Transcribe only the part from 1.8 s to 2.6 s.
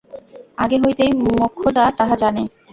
তাহা জানে।